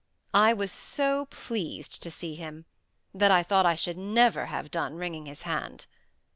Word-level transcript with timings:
I 0.33 0.51
was 0.51 0.71
so 0.71 1.25
pleased 1.27 2.01
to 2.01 2.09
see 2.09 2.33
him, 2.33 2.65
that 3.13 3.29
I 3.29 3.43
thought 3.43 3.67
I 3.67 3.75
should 3.75 3.99
never 3.99 4.47
have 4.47 4.71
done 4.71 4.95
wringing 4.95 5.27
his 5.27 5.43
hand. 5.43 5.85